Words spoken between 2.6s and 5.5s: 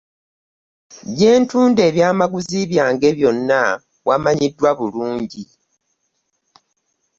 byange byonna wamanyiddwa bulungi.